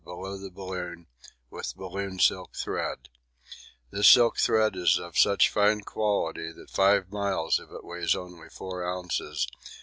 below 0.03 0.35
the 0.35 0.49
balloon 0.49 1.05
with 1.51 1.75
balloon 1.75 2.17
silk 2.17 2.55
thread; 2.55 3.07
this 3.91 4.07
silk 4.07 4.39
thread 4.39 4.75
is 4.75 4.97
of 4.97 5.15
such 5.15 5.47
fine 5.47 5.79
quality 5.81 6.51
that 6.51 6.71
5 6.71 7.11
miles 7.11 7.59
of 7.59 7.69
it 7.71 7.81
only 8.17 8.39
weighs 8.39 8.53
4 8.53 8.81
ozs. 8.81 9.45